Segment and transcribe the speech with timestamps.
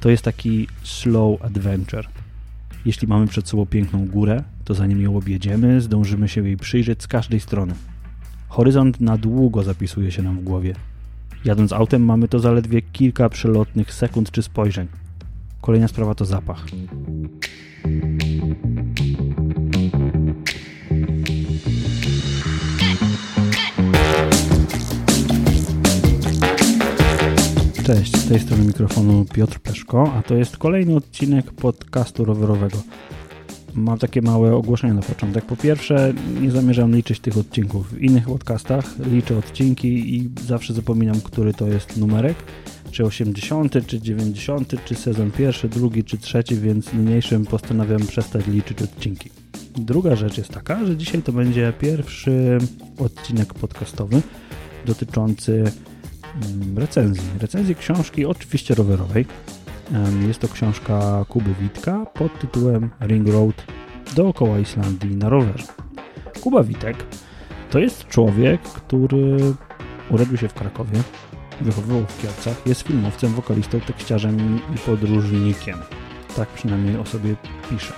[0.00, 2.08] To jest taki slow adventure.
[2.84, 7.06] Jeśli mamy przed sobą piękną górę, to zanim ją objedziemy, zdążymy się jej przyjrzeć z
[7.06, 7.74] każdej strony.
[8.48, 10.74] Horyzont na długo zapisuje się nam w głowie.
[11.44, 14.88] Jadąc autem mamy to zaledwie kilka przelotnych sekund czy spojrzeń.
[15.60, 16.66] Kolejna sprawa to zapach.
[27.88, 32.76] Cześć, z tej strony mikrofonu Piotr Peszko, a to jest kolejny odcinek podcastu rowerowego.
[33.74, 35.44] Mam takie małe ogłoszenie na początek.
[35.44, 38.84] Po pierwsze, nie zamierzam liczyć tych odcinków w innych podcastach.
[39.12, 42.36] Liczę odcinki i zawsze zapominam, który to jest numerek.
[42.90, 48.82] Czy 80, czy 90, czy sezon pierwszy, drugi, czy trzeci, więc niniejszym postanawiam przestać liczyć
[48.82, 49.30] odcinki.
[49.76, 52.58] Druga rzecz jest taka, że dzisiaj to będzie pierwszy
[52.98, 54.22] odcinek podcastowy
[54.86, 55.64] dotyczący
[56.76, 57.24] recenzji.
[57.40, 59.26] Recenzji książki, oczywiście rowerowej.
[60.26, 63.64] Jest to książka Kuby Witka pod tytułem Ring Road
[64.16, 65.66] dookoła Islandii na rowerze.
[66.40, 66.96] Kuba Witek
[67.70, 69.54] to jest człowiek, który
[70.10, 71.02] urodził się w Krakowie,
[71.60, 75.78] wychowywał w Kielcach, jest filmowcem, wokalistą, tekściarzem i podróżnikiem.
[76.36, 77.36] Tak przynajmniej o sobie
[77.70, 77.92] pisze.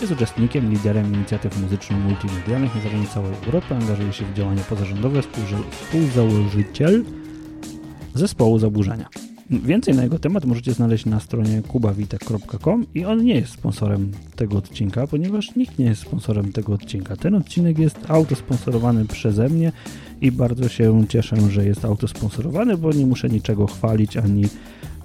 [0.00, 5.20] Jest uczestnikiem, liderem inicjatyw muzyczno-multimedialnych na całej Europy, angażuje się w działania pozarządowe,
[5.70, 7.04] współzałożyciel
[8.14, 9.08] zespołu Zaburzenia.
[9.50, 14.58] Więcej na jego temat możecie znaleźć na stronie kubawitek.com i on nie jest sponsorem tego
[14.58, 17.16] odcinka, ponieważ nikt nie jest sponsorem tego odcinka.
[17.16, 19.72] Ten odcinek jest autosponsorowany przeze mnie
[20.20, 24.44] i bardzo się cieszę, że jest autosponsorowany, bo nie muszę niczego chwalić ani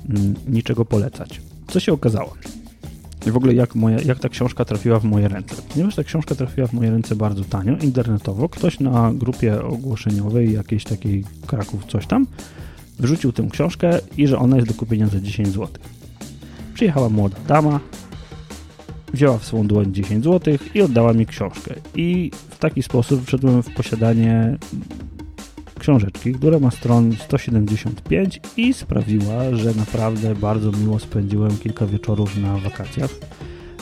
[0.09, 1.41] mm, niczego polecać.
[1.67, 2.33] Co się okazało?
[3.27, 5.55] I w ogóle jak, moja, jak ta książka trafiła w moje ręce.
[5.73, 10.83] Ponieważ ta książka trafiła w moje ręce bardzo tanio, internetowo, ktoś na grupie ogłoszeniowej, jakiejś
[10.83, 12.27] takiej Kraków coś tam,
[12.99, 15.67] wrzucił tę książkę i że ona jest do kupienia za 10 zł.
[16.73, 17.79] Przyjechała młoda dama,
[19.13, 21.75] wzięła w swą dłoń 10 zł i oddała mi książkę.
[21.95, 24.57] I w taki sposób wszedłem w posiadanie
[25.79, 32.57] książeczki, która ma stron 175 i sprawiła, że naprawdę bardzo miło spędziłem kilka wieczorów na
[32.57, 33.09] wakacjach.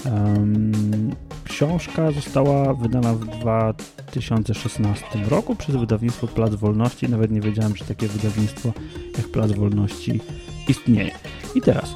[0.06, 1.16] Um,
[1.61, 7.09] książka została wydana w 2016 roku przez wydawnictwo Plac Wolności.
[7.09, 8.73] Nawet nie wiedziałem, że takie wydawnictwo
[9.17, 10.19] jak Plac Wolności
[10.67, 11.11] istnieje.
[11.55, 11.95] I teraz,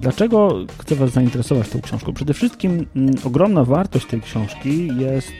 [0.00, 2.12] dlaczego chcę Was zainteresować tą książką?
[2.12, 5.32] Przede wszystkim um, ogromna wartość tej książki jest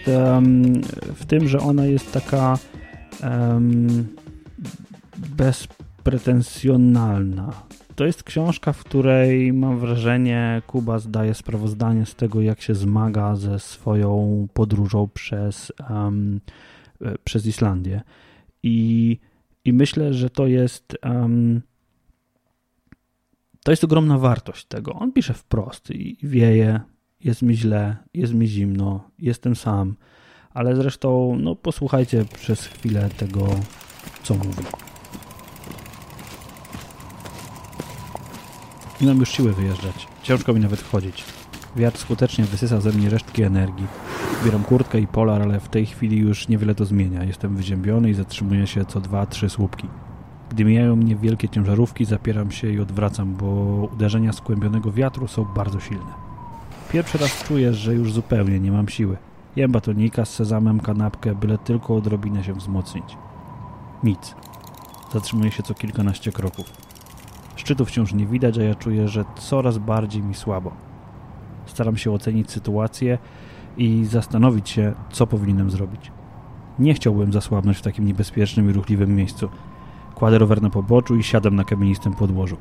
[1.15, 2.59] w tym, że ona jest taka
[5.17, 7.53] bezpretensjonalna
[7.97, 13.37] to jest książka, w której mam wrażenie Kuba zdaje sprawozdanie z tego, jak się zmaga
[13.37, 16.41] ze swoją podróżą przez, um,
[17.25, 18.01] przez Islandię.
[18.63, 19.19] I,
[19.65, 21.63] I myślę, że to jest um,
[23.65, 24.93] to jest ogromna wartość tego.
[24.93, 26.81] On pisze wprost i wieje,
[27.25, 29.95] jest mi źle, jest mi zimno, jestem sam,
[30.55, 33.49] ale zresztą no, posłuchajcie przez chwilę tego,
[34.23, 34.63] co mówi.
[39.01, 40.09] Nie mam już siły wyjeżdżać.
[40.23, 41.25] Ciężko mi nawet wchodzić.
[41.77, 43.87] Wiatr skutecznie wysysa ze mnie resztki energii.
[44.45, 47.25] Bieram kurtkę i polar, ale w tej chwili już niewiele to zmienia.
[47.25, 49.89] Jestem wyziębiony i zatrzymuję się co dwa, trzy słupki.
[50.51, 53.47] Gdy mijają mnie wielkie ciężarówki, zapieram się i odwracam, bo
[53.93, 56.13] uderzenia skłębionego wiatru są bardzo silne.
[56.93, 59.17] Pierwszy raz czuję, że już zupełnie nie mam siły.
[59.57, 63.17] Jem batonika z sezamem, kanapkę, byle tylko odrobinę się wzmocnić.
[64.03, 64.35] Nic.
[65.13, 66.86] Zatrzymuję się co kilkanaście kroków.
[67.57, 70.73] Szczytu wciąż nie widać, a ja czuję, że coraz bardziej mi słabo.
[71.67, 73.19] Staram się ocenić sytuację
[73.77, 76.13] i zastanowić się, co powinienem zrobić.
[76.79, 79.49] Nie chciałbym zasłabnąć w takim niebezpiecznym i ruchliwym miejscu.
[80.15, 82.57] Kładę rower na poboczu i siadam na kamienistym podłożu.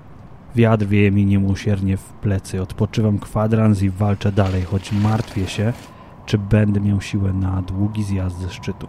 [0.55, 2.61] Wiatr wieje mi niemusiernie w plecy.
[2.61, 5.73] Odpoczywam kwadrans i walczę dalej, choć martwię się,
[6.25, 8.87] czy będę miał siłę na długi zjazd ze szczytu.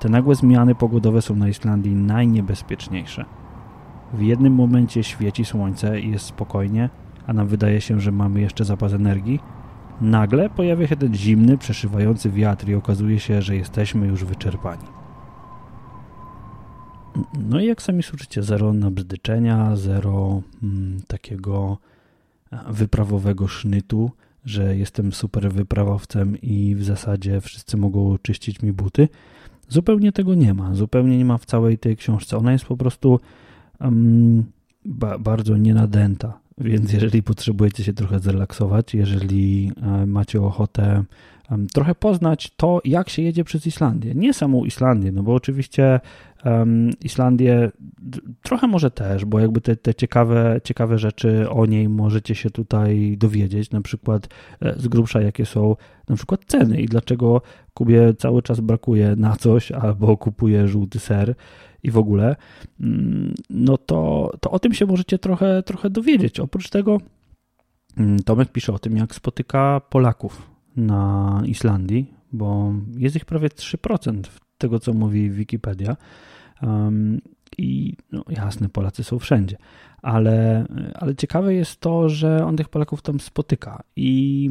[0.00, 3.24] Te nagłe zmiany pogodowe są na Islandii najniebezpieczniejsze.
[4.12, 6.90] W jednym momencie świeci słońce i jest spokojnie,
[7.26, 9.40] a nam wydaje się, że mamy jeszcze zapas energii.
[10.00, 14.84] Nagle pojawia się ten zimny, przeszywający wiatr i okazuje się, że jesteśmy już wyczerpani.
[17.38, 21.78] No i jak sami słyszycie, zero nabzdyczenia, zero mm, takiego
[22.70, 24.10] wyprawowego sznytu,
[24.44, 29.08] że jestem super wyprawowcem i w zasadzie wszyscy mogą czyścić mi buty.
[29.68, 30.74] Zupełnie tego nie ma.
[30.74, 32.36] Zupełnie nie ma w całej tej książce.
[32.36, 33.20] Ona jest po prostu
[33.82, 34.44] um,
[34.84, 36.38] ba, bardzo nienadęta.
[36.58, 41.04] Więc jeżeli potrzebujecie się trochę zrelaksować, jeżeli e, macie ochotę
[41.72, 44.14] trochę poznać to, jak się jedzie przez Islandię.
[44.14, 46.00] Nie samą Islandię, no bo oczywiście
[47.00, 47.70] Islandię
[48.42, 53.16] trochę może też, bo jakby te, te ciekawe, ciekawe rzeczy o niej możecie się tutaj
[53.18, 54.28] dowiedzieć, na przykład
[54.60, 55.76] e, z grubsza jakie są
[56.08, 57.42] na przykład ceny i dlaczego
[57.74, 61.34] Kubie cały czas brakuje na coś albo kupuje żółty ser
[61.82, 62.36] i w ogóle,
[62.80, 66.40] mm, no to, to o tym się możecie trochę, trochę dowiedzieć.
[66.40, 66.98] Oprócz tego
[67.96, 74.22] mm, Tomek pisze o tym, jak spotyka Polaków na Islandii, bo jest ich prawie 3%
[74.58, 75.96] tego, co mówi Wikipedia.
[76.62, 77.20] Um,
[77.58, 79.56] I no, jasne, Polacy są wszędzie,
[80.02, 83.82] ale, ale ciekawe jest to, że on tych Polaków tam spotyka.
[83.96, 84.50] I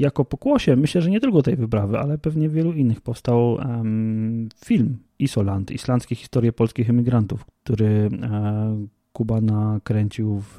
[0.00, 4.98] jako pokłosie, myślę, że nie tylko tej wyprawy, ale pewnie wielu innych, powstał um, film
[5.18, 10.42] Isoland, islandzkie historie polskich emigrantów, który e, Kuba nakręcił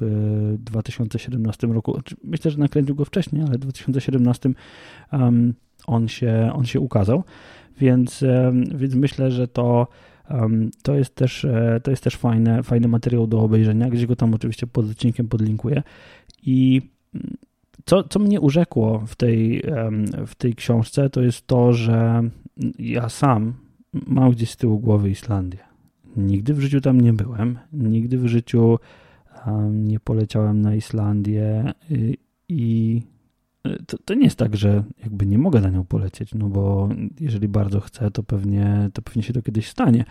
[0.58, 1.92] 2017 e, roku.
[1.92, 4.50] Znaczy, myślę, że nakręcił go wcześniej, ale w 2017
[5.12, 5.54] um,
[5.86, 7.24] on, się, on się ukazał,
[7.78, 9.88] więc, um, więc myślę, że to,
[10.30, 14.16] um, to jest też, e, to jest też fajne, fajny materiał do obejrzenia, gdzie go
[14.16, 15.82] tam oczywiście pod odcinkiem podlinkuję.
[16.42, 16.82] I
[17.84, 19.62] co, co mnie urzekło w tej,
[20.26, 22.22] w tej książce, to jest to, że
[22.78, 23.54] ja sam
[24.06, 25.58] mam gdzieś z tyłu głowy Islandię.
[26.16, 28.78] Nigdy w życiu tam nie byłem, nigdy w życiu
[29.70, 32.16] nie poleciałem na Islandię y,
[32.48, 33.02] i
[33.66, 36.88] y, to, to, nie jest tak, że jakby nie mogę na nią polecieć, no bo
[37.20, 40.04] jeżeli bardzo chcę, to pewnie, to pewnie się to kiedyś stanie,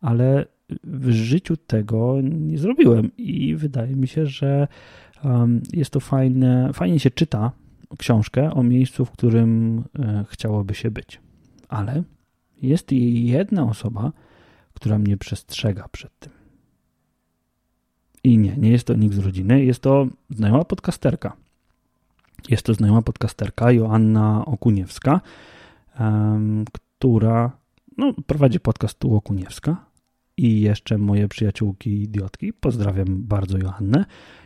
[0.00, 0.46] ale
[0.84, 4.68] w życiu tego nie zrobiłem i wydaje mi się, że
[5.72, 7.52] jest to fajne, fajnie się czyta
[7.98, 11.20] książkę o miejscu, w którym e, chciałoby się być.
[11.68, 12.02] Ale
[12.62, 14.12] jest jedna osoba,
[14.74, 16.32] która mnie przestrzega przed tym.
[18.24, 21.36] I nie, nie jest to nikt z rodziny, jest to znajoma podcasterka.
[22.48, 25.20] Jest to znajoma podcasterka Joanna Okuniewska,
[26.98, 27.50] która
[27.96, 29.89] no, prowadzi podcast tu Okuniewska
[30.46, 32.52] i jeszcze moje przyjaciółki idiotki.
[32.52, 34.04] Pozdrawiam bardzo Joannę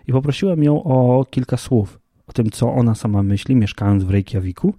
[0.09, 4.75] i poprosiłem ją o kilka słów o tym, co ona sama myśli, mieszkając w Reykjaviku,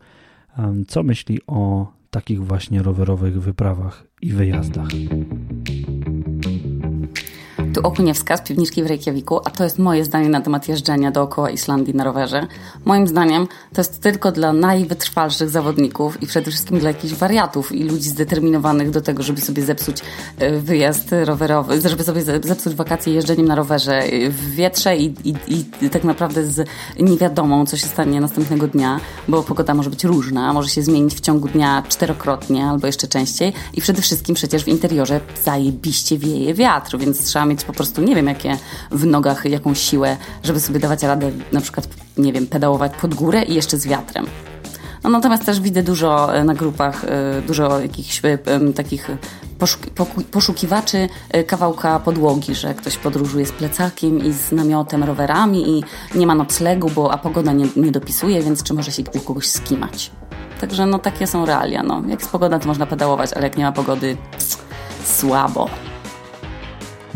[0.87, 4.87] co myśli o takich właśnie rowerowych wyprawach i wyjazdach
[7.75, 11.49] tu Okuniewska z piwniczki w Reykjaviku, a to jest moje zdanie na temat jeżdżenia dookoła
[11.49, 12.47] Islandii na rowerze.
[12.85, 17.83] Moim zdaniem to jest tylko dla najwytrwalszych zawodników i przede wszystkim dla jakichś wariatów i
[17.83, 19.97] ludzi zdeterminowanych do tego, żeby sobie zepsuć
[20.39, 25.89] e, wyjazd rowerowy, żeby sobie zepsuć wakacje jeżdżeniem na rowerze w wietrze i, i, i
[25.89, 26.67] tak naprawdę z
[26.99, 31.19] niewiadomą, co się stanie następnego dnia, bo pogoda może być różna, może się zmienić w
[31.19, 36.97] ciągu dnia czterokrotnie albo jeszcze częściej i przede wszystkim przecież w interiorze zajebiście wieje wiatr,
[36.97, 38.57] więc trzeba mieć po prostu nie wiem, jakie
[38.91, 43.43] w nogach, jaką siłę, żeby sobie dawać radę na przykład, nie wiem, pedałować pod górę
[43.43, 44.25] i jeszcze z wiatrem.
[45.05, 48.37] No, natomiast też widzę dużo e, na grupach, e, dużo jakichś e,
[48.75, 49.09] takich
[50.31, 51.09] poszukiwaczy
[51.47, 55.83] kawałka podłogi, że ktoś podróżuje z plecakiem i z namiotem, rowerami i
[56.15, 59.47] nie ma noclegu, bo a pogoda nie, nie dopisuje, więc czy może się u kogoś
[59.47, 60.11] skimać.
[60.61, 61.83] Także no takie są realia.
[61.83, 62.01] No.
[62.07, 64.17] Jak jest pogoda, to można pedałować, ale jak nie ma pogody,
[65.05, 65.69] słabo.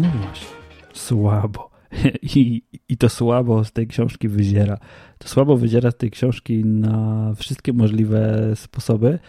[0.01, 0.47] No właśnie,
[0.93, 1.69] słabo.
[2.35, 4.77] I, I to słabo z tej książki wyziera.
[5.17, 9.19] To słabo wyziera z tej książki na wszystkie możliwe sposoby,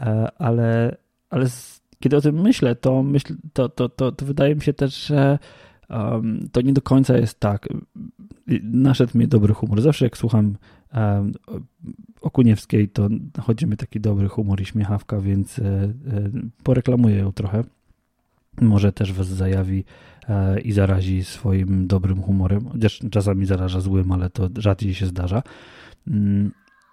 [0.00, 0.96] e, ale,
[1.30, 1.46] ale
[2.00, 5.38] kiedy o tym myślę, to, myśl, to, to, to, to wydaje mi się też, że
[5.90, 7.68] um, to nie do końca jest tak.
[8.62, 9.80] Naszedł mi dobry humor.
[9.80, 10.56] Zawsze jak słucham
[10.94, 11.32] um,
[12.20, 13.08] Okuniewskiej, to
[13.40, 15.92] chodzi mi taki dobry humor i śmiechawka, więc e,
[16.62, 17.64] poreklamuję ją trochę.
[18.60, 19.84] Może też was zajawi
[20.28, 25.42] E, i zarazi swoim dobrym humorem, chociaż czasami zaraża złym, ale to rzadziej się zdarza.
[26.08, 26.52] Mm,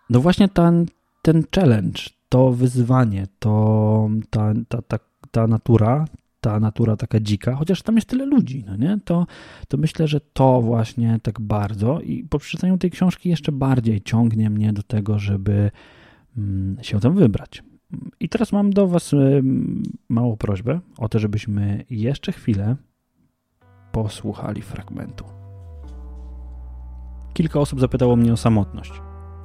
[0.09, 0.85] no właśnie ten,
[1.21, 4.99] ten challenge, to wyzwanie, to ta, ta, ta,
[5.31, 6.05] ta natura,
[6.41, 8.99] ta natura taka dzika, chociaż tam jest tyle ludzi, no nie?
[9.05, 9.27] To,
[9.67, 14.49] to myślę, że to właśnie tak bardzo i po przeczytaniu tej książki jeszcze bardziej ciągnie
[14.49, 15.71] mnie do tego, żeby
[16.37, 17.63] mm, się tam wybrać.
[18.19, 19.11] I teraz mam do Was
[20.09, 22.75] małą prośbę o to, żebyśmy jeszcze chwilę
[23.91, 25.25] posłuchali fragmentu.
[27.33, 28.91] Kilka osób zapytało mnie o samotność.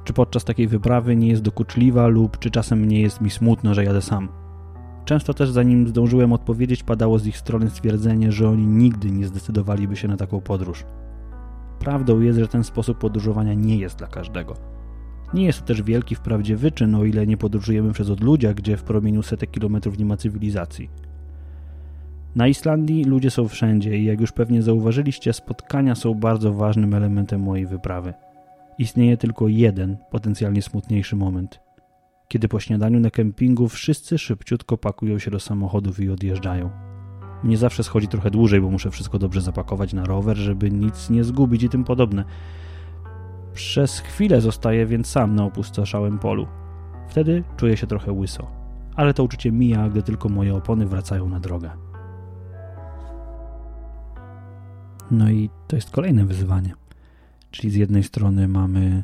[0.03, 3.83] Czy podczas takiej wyprawy nie jest dokuczliwa lub czy czasem nie jest mi smutno, że
[3.83, 4.29] jadę sam.
[5.05, 9.95] Często też zanim zdążyłem odpowiedzieć, padało z ich strony stwierdzenie, że oni nigdy nie zdecydowaliby
[9.95, 10.85] się na taką podróż.
[11.79, 14.74] Prawdą jest, że ten sposób podróżowania nie jest dla każdego.
[15.35, 18.83] Nie jest to też wielki wprawdzie wyczyn, o ile nie podróżujemy przez odludzia, gdzie w
[18.83, 20.89] promieniu setek kilometrów nie ma cywilizacji.
[22.35, 27.41] Na Islandii ludzie są wszędzie i jak już pewnie zauważyliście, spotkania są bardzo ważnym elementem
[27.41, 28.13] mojej wyprawy.
[28.77, 31.59] Istnieje tylko jeden potencjalnie smutniejszy moment.
[32.27, 36.69] Kiedy po śniadaniu na kempingu wszyscy szybciutko pakują się do samochodów i odjeżdżają.
[37.43, 41.23] Mnie zawsze schodzi trochę dłużej, bo muszę wszystko dobrze zapakować na rower, żeby nic nie
[41.23, 42.23] zgubić i tym podobne.
[43.55, 46.47] Przez chwilę zostaję więc sam na opustoszałym polu.
[47.09, 48.47] Wtedy czuję się trochę łyso,
[48.95, 51.71] ale to uczucie mija, gdy tylko moje opony wracają na drogę.
[55.11, 56.73] No i to jest kolejne wyzwanie.
[57.51, 59.03] Czyli z jednej strony mamy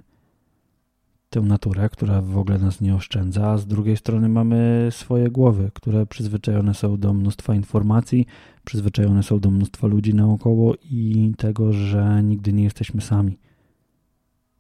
[1.30, 5.72] tę naturę, która w ogóle nas nie oszczędza, a z drugiej strony mamy swoje głowy,
[5.74, 8.26] które przyzwyczajone są do mnóstwa informacji,
[8.66, 13.38] przyzwyczajone są do mnóstwa ludzi naokoło i tego, że nigdy nie jesteśmy sami.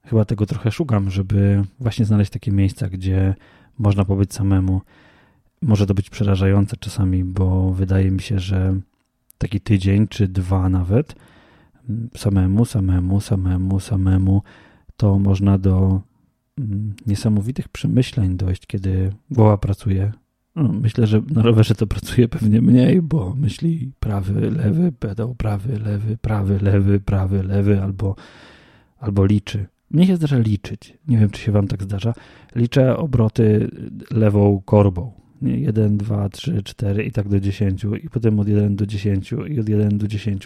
[0.06, 3.36] Chyba tego trochę szukam, żeby właśnie znaleźć takie miejsca, gdzie
[3.80, 4.82] można pobyć samemu.
[5.62, 8.80] Może to być przerażające czasami, bo wydaje mi się, że
[9.38, 11.16] taki tydzień czy dwa nawet
[12.18, 14.44] samemu, samemu, samemu, samemu,
[14.98, 16.02] to można do
[16.58, 20.12] mm, niesamowitych przemyśleń dojść, kiedy głowa pracuje.
[20.56, 25.80] No, myślę, że na rowerze to pracuje pewnie mniej, bo myśli prawy, lewy, pedał, prawy,
[25.80, 28.16] lewy, prawy, lewy, prawy, lewy, albo,
[29.00, 29.66] albo liczy.
[29.94, 30.98] Mnie się zdarza liczyć.
[31.08, 32.14] Nie wiem, czy się wam tak zdarza.
[32.56, 33.72] Liczę obroty
[34.12, 35.22] lewą korbą.
[35.42, 39.60] 1, 2, 3, 4 i tak do 10 i potem od 1 do 10 i
[39.60, 40.46] od 1 do 10.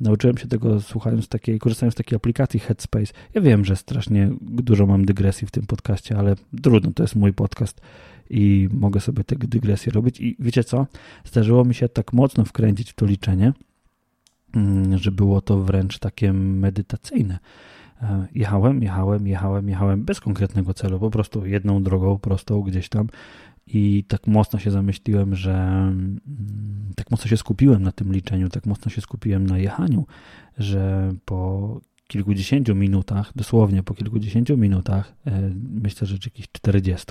[0.00, 3.12] Nauczyłem się tego słuchając takiej, korzystając z takiej aplikacji Headspace.
[3.34, 7.32] Ja wiem, że strasznie dużo mam dygresji w tym podcaście, ale trudno, to jest mój
[7.32, 7.80] podcast
[8.30, 10.86] i mogę sobie te dygresje robić i wiecie co?
[11.24, 13.52] Zdarzyło mi się tak mocno wkręcić w to liczenie,
[14.54, 17.38] mm, że było to wręcz takie medytacyjne.
[18.02, 23.06] E, jechałem, jechałem, jechałem, jechałem bez konkretnego celu, po prostu jedną drogą prostą gdzieś tam
[23.66, 26.20] i tak mocno się zamyśliłem, że mm,
[26.96, 30.06] tak mocno się skupiłem na tym liczeniu, tak mocno się skupiłem na jechaniu,
[30.58, 37.06] że po kilkudziesięciu minutach, dosłownie po kilkudziesięciu minutach, e, myślę, że jakichś 40,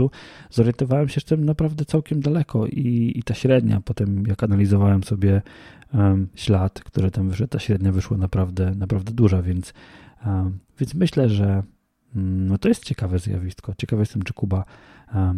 [0.49, 5.41] zorientowałem się, że jestem naprawdę całkiem daleko i, i ta średnia, potem jak analizowałem sobie
[5.93, 9.73] um, ślad, który tam wyszedł, ta średnia wyszła naprawdę, naprawdę duża, więc,
[10.79, 11.63] więc myślę, że
[12.15, 13.73] um, no to jest ciekawe zjawisko.
[13.77, 14.65] Ciekawy jestem, czy Kuba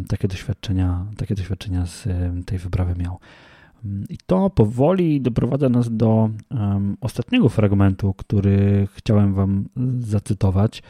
[0.08, 2.08] takie doświadczenia, takie doświadczenia z
[2.46, 3.18] tej wyprawy miał.
[3.84, 6.30] Mm, I to powoli doprowadza nas do
[7.00, 10.82] ostatniego fragmentu, który chciałem Wam zacytować.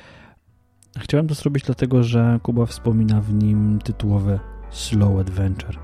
[0.98, 5.78] Chciałem to zrobić dlatego, że Kuba wspomina w nim tytułowe Slow Adventure.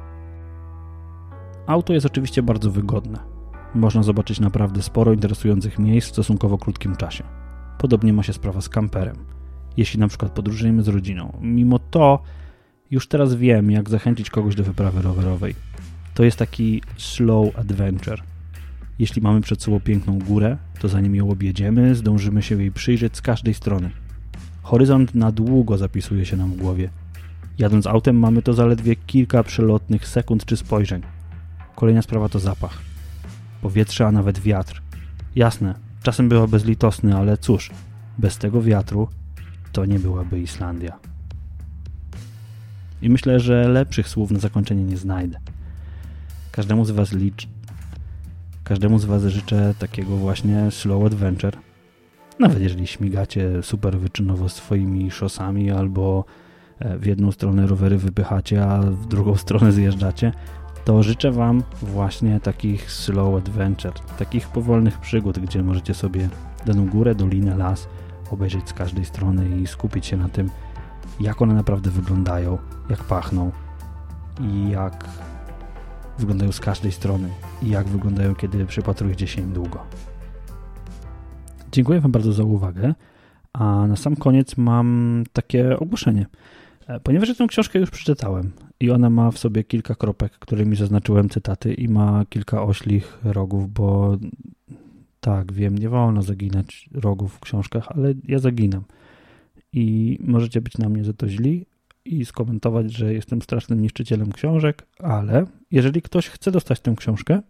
[1.67, 3.19] Auto jest oczywiście bardzo wygodne.
[3.75, 7.40] Można zobaczyć naprawdę sporo interesujących miejsc w stosunkowo krótkim czasie.
[7.81, 9.17] Podobnie ma się sprawa z kamperem.
[9.77, 12.23] Jeśli na przykład podróżujemy z rodziną, mimo to
[12.91, 15.55] już teraz wiem, jak zachęcić kogoś do wyprawy rowerowej.
[16.15, 18.23] To jest taki slow adventure.
[18.99, 23.23] Jeśli mamy przed sobą piękną górę, to zanim ją objedziemy, zdążymy się jej przyjrzeć z
[23.23, 23.91] każdej strony.
[24.63, 26.91] Horyzont na długo zapisuje się nam w głowie.
[27.59, 31.03] Jadąc autem mamy to zaledwie kilka przelotnych sekund czy spojrzeń.
[31.77, 32.83] Kolejna sprawa to zapach.
[33.63, 34.83] Powietrze, a nawet wiatr.
[35.37, 37.71] Jasne, czasem była bezlitosny, ale cóż,
[38.19, 39.09] bez tego wiatru
[39.73, 40.99] to nie byłaby Islandia.
[43.03, 45.39] I myślę, że lepszych słów na zakończenie nie znajdę.
[46.53, 47.49] Każdemu z Was licz...
[48.65, 51.57] Każdemu z Was życzę takiego właśnie slow adventure.
[52.39, 56.25] Nawet jeżeli śmigacie super wyczynowo swoimi szosami albo
[56.79, 60.33] e, w jedną stronę rowery wypychacie, a w drugą stronę zjeżdżacie,
[60.85, 66.29] to życzę Wam właśnie takich slow adventure, takich powolnych przygód, gdzie możecie sobie
[66.67, 67.89] daną górę, dolinę, las
[68.31, 70.51] obejrzeć z każdej strony i skupić się na tym,
[71.21, 72.59] jak one naprawdę wyglądają,
[72.91, 73.53] jak pachną
[74.41, 75.05] i jak
[76.19, 77.29] wyglądają z każdej strony
[77.63, 79.79] i jak wyglądają, kiedy przypatrujecie się im długo.
[81.73, 82.95] Dziękuję Wam bardzo za uwagę,
[83.53, 86.27] a na sam koniec mam takie ogłoszenie.
[86.87, 91.29] E, ponieważ tę książkę już przeczytałem i ona ma w sobie kilka kropek, którymi zaznaczyłem
[91.29, 94.19] cytaty i ma kilka oślich rogów, bo
[95.21, 98.85] tak, wiem, nie wolno zaginać rogów w książkach, ale ja zaginam
[99.73, 101.67] i możecie być na mnie za to źli
[102.05, 107.43] i skomentować, że jestem strasznym niszczycielem książek, ale jeżeli ktoś chce dostać tę książkę,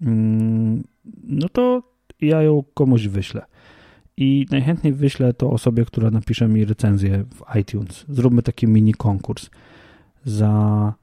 [0.00, 0.82] mm,
[1.24, 1.82] no to
[2.20, 3.46] ja ją komuś wyślę.
[4.16, 8.04] I najchętniej wyślę to osobie, która napisze mi recenzję w iTunes.
[8.08, 9.50] Zróbmy taki mini konkurs
[10.24, 10.94] za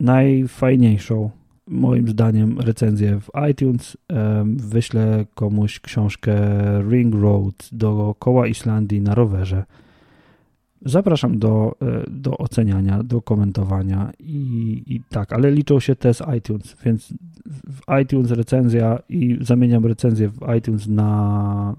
[0.00, 1.30] najfajniejszą
[1.66, 3.96] moim zdaniem recenzję w iTunes.
[4.44, 6.34] Wyślę komuś książkę
[6.90, 9.64] Ring Road do koła Islandii na rowerze.
[10.84, 16.22] Zapraszam do, e, do oceniania, do komentowania i, i tak, ale liczą się te z
[16.38, 17.14] iTunes, więc
[17.46, 21.74] w iTunes recenzja i zamieniam recenzję w iTunes na,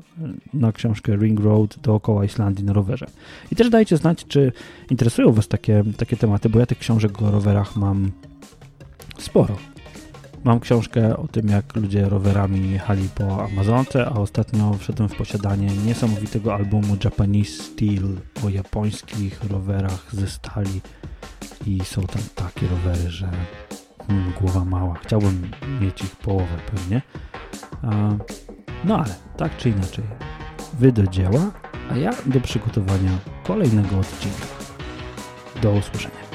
[0.53, 3.05] na książkę Ring Road dookoła Islandii na rowerze.
[3.51, 4.51] I też dajcie znać, czy
[4.89, 8.12] interesują Was takie, takie tematy, bo ja tych książek o rowerach mam
[9.17, 9.58] sporo.
[10.43, 15.67] Mam książkę o tym, jak ludzie rowerami jechali po Amazonce, a ostatnio wszedłem w posiadanie
[15.67, 18.03] niesamowitego albumu Japanese Steel
[18.45, 20.81] o japońskich rowerach ze stali
[21.67, 23.29] i są tam takie rowery, że
[24.07, 24.95] hmm, głowa mała.
[25.03, 27.01] Chciałbym mieć ich połowę pewnie.
[28.83, 30.03] No ale tak czy inaczej,
[30.79, 31.51] wy do dzieła,
[31.91, 34.45] a ja do przygotowania kolejnego odcinka.
[35.62, 36.30] Do usłyszenia.